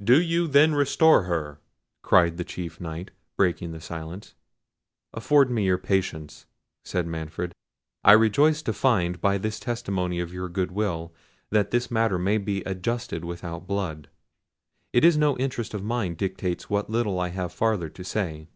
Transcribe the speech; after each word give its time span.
"Do 0.00 0.22
you 0.22 0.46
then 0.46 0.76
restore 0.76 1.24
her?" 1.24 1.58
cried 2.00 2.36
the 2.36 2.44
chief 2.44 2.80
Knight, 2.80 3.10
breaking 3.36 3.76
silence. 3.80 4.36
"Afford 5.12 5.50
me 5.50 5.64
your 5.64 5.78
patience," 5.78 6.46
said 6.84 7.08
Manfred. 7.08 7.52
"I 8.04 8.12
rejoice 8.12 8.62
to 8.62 8.72
find, 8.72 9.20
by 9.20 9.36
this 9.36 9.58
testimony 9.58 10.20
of 10.20 10.32
your 10.32 10.48
goodwill, 10.48 11.12
that 11.50 11.72
this 11.72 11.90
matter 11.90 12.20
may 12.20 12.38
be 12.38 12.62
adjusted 12.62 13.24
without 13.24 13.66
blood. 13.66 14.08
It 14.92 15.04
is 15.04 15.16
no 15.18 15.36
interest 15.38 15.74
of 15.74 15.82
mine 15.82 16.14
dictates 16.14 16.70
what 16.70 16.88
little 16.88 17.18
I 17.18 17.30
have 17.30 17.52
farther 17.52 17.88
to 17.88 18.04
say. 18.04 18.46